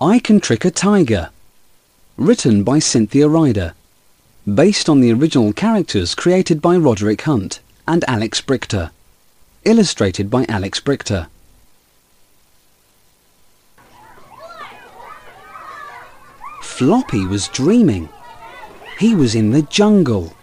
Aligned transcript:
I 0.00 0.18
Can 0.18 0.40
Trick 0.40 0.66
a 0.66 0.70
Tiger. 0.70 1.30
Written 2.18 2.64
by 2.64 2.80
Cynthia 2.80 3.28
Rider. 3.28 3.72
Based 4.46 4.90
on 4.90 5.00
the 5.00 5.10
original 5.10 5.54
characters 5.54 6.14
created 6.14 6.60
by 6.60 6.76
Roderick 6.76 7.22
Hunt 7.22 7.60
and 7.88 8.04
Alex 8.06 8.42
Brychta. 8.42 8.90
Illustrated 9.64 10.28
by 10.28 10.44
Alex 10.50 10.80
Brychta. 10.80 11.28
Floppy 16.60 17.24
was 17.24 17.48
dreaming. 17.48 18.10
He 18.98 19.14
was 19.14 19.34
in 19.34 19.52
the 19.52 19.62
jungle. 19.62 20.36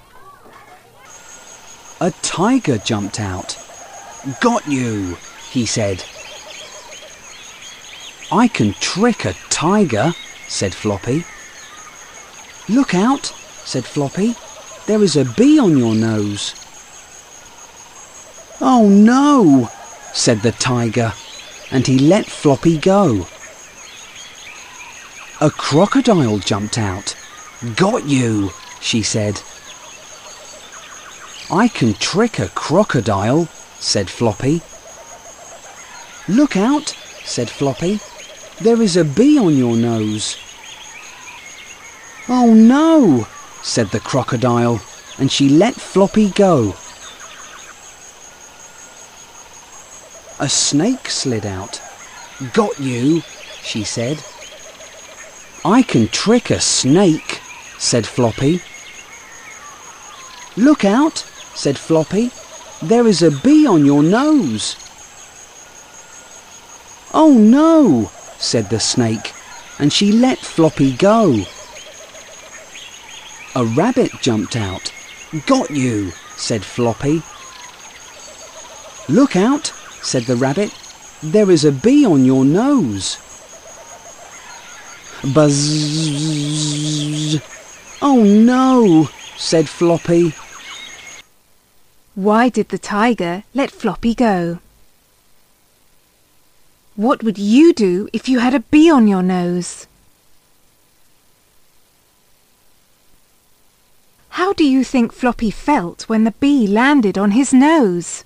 A 2.02 2.10
tiger 2.24 2.80
jumped 2.80 3.20
out. 3.20 3.56
Got 4.42 4.68
you, 4.68 5.16
he 5.52 5.68
said. 5.68 6.04
I 8.36 8.48
can 8.48 8.74
trick 8.74 9.26
a 9.26 9.34
tiger, 9.52 10.12
said 10.48 10.74
Floppy. 10.74 11.24
Look 12.68 12.96
out, 12.96 13.28
said 13.64 13.86
Floppy. 13.86 14.34
There 14.88 15.04
is 15.04 15.16
a 15.16 15.24
bee 15.24 15.60
on 15.60 15.78
your 15.78 15.94
nose. 15.94 16.56
Oh 18.60 18.90
no, 18.90 19.70
said 20.14 20.40
the 20.40 20.52
tiger, 20.52 21.14
and 21.70 21.86
he 21.86 22.00
let 22.00 22.26
Floppy 22.26 22.80
go. 22.80 23.28
A 25.40 25.52
crocodile 25.52 26.40
jumped 26.40 26.80
out. 26.80 27.16
Got 27.76 28.08
you, 28.08 28.50
she 28.82 29.04
said. 29.04 29.44
I 31.52 31.68
can 31.68 31.94
trick 31.94 32.40
a 32.40 32.48
crocodile, 32.48 33.46
said 33.78 34.10
Floppy. 34.10 34.64
Look 36.28 36.58
out, 36.58 36.96
said 37.24 37.48
Floppy. 37.48 38.00
There 38.62 38.82
is 38.82 38.96
a 38.96 39.04
bee 39.04 39.38
on 39.38 39.58
your 39.58 39.76
nose. 39.76 40.38
Oh 42.30 42.54
no, 42.54 43.28
said 43.62 43.88
the 43.88 44.00
crocodile, 44.00 44.80
and 45.18 45.32
she 45.32 45.50
let 45.50 45.74
Floppy 45.74 46.30
go. 46.30 46.76
A 50.40 50.48
snake 50.50 51.10
slid 51.10 51.46
out. 51.46 51.82
Got 52.54 52.80
you, 52.80 53.22
she 53.62 53.84
said. 53.84 54.24
I 55.66 55.82
can 55.82 56.08
trick 56.08 56.50
a 56.50 56.60
snake, 56.60 57.42
said 57.78 58.06
Floppy. 58.06 58.62
Look 60.56 60.86
out, 60.86 61.20
said 61.56 61.78
Floppy. 61.78 62.32
There 62.82 63.08
is 63.08 63.22
a 63.22 63.32
bee 63.32 63.66
on 63.66 63.86
your 63.86 64.04
nose. 64.04 64.76
Oh 67.14 67.32
no, 67.32 68.12
said 68.44 68.70
the 68.70 68.80
snake, 68.80 69.34
and 69.80 69.92
she 69.92 70.12
let 70.12 70.38
Floppy 70.38 70.94
go. 70.94 71.44
A 73.56 73.66
rabbit 73.66 74.12
jumped 74.22 74.56
out. 74.56 74.92
Got 75.48 75.72
you, 75.72 76.12
said 76.36 76.64
Floppy. 76.64 77.22
Look 79.08 79.36
out, 79.36 79.68
said 80.02 80.24
the 80.24 80.36
rabbit. 80.36 80.72
There 81.22 81.50
is 81.50 81.64
a 81.64 81.72
bee 81.72 82.06
on 82.06 82.26
your 82.26 82.44
nose. 82.44 83.18
Buzz. 85.34 85.62
Oh 88.02 88.24
no, 88.24 89.10
said 89.38 89.70
Floppy. 89.70 90.34
Why 92.16 92.50
did 92.50 92.70
the 92.70 92.78
tiger 92.78 93.44
let 93.54 93.72
Floppy 93.72 94.14
go? 94.14 94.60
What 96.96 97.24
would 97.24 97.40
you 97.40 97.74
do 97.74 98.08
if 98.14 98.30
you 98.30 98.40
had 98.40 98.54
a 98.54 98.60
bee 98.60 98.90
on 98.92 99.08
your 99.08 99.24
nose? 99.24 99.88
How 104.30 104.54
do 104.54 104.64
you 104.64 104.84
think 104.84 105.12
Floppy 105.12 105.50
felt 105.50 106.04
when 106.04 106.24
the 106.24 106.32
bee 106.32 106.68
landed 106.68 107.18
on 107.18 107.32
his 107.32 107.52
nose? 107.52 108.24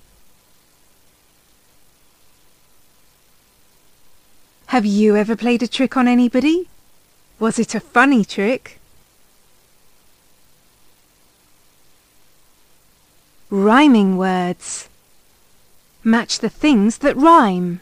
Have 4.66 4.84
you 4.84 5.16
ever 5.16 5.34
played 5.34 5.62
a 5.62 5.68
trick 5.68 5.96
on 5.96 6.06
anybody? 6.06 6.68
Was 7.38 7.58
it 7.58 7.74
a 7.74 7.80
funny 7.80 8.22
trick? 8.22 8.78
Rhyming 13.48 14.18
words. 14.18 14.90
Match 16.04 16.38
the 16.40 16.50
things 16.50 16.98
that 16.98 17.16
rhyme. 17.16 17.80